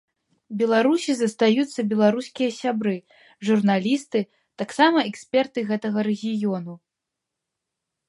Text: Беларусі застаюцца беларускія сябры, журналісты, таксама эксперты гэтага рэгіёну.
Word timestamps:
Беларусі 0.61 1.11
застаюцца 1.17 1.85
беларускія 1.91 2.49
сябры, 2.61 2.95
журналісты, 3.51 4.19
таксама 4.65 4.99
эксперты 5.13 5.59
гэтага 5.73 5.99
рэгіёну. 6.13 6.73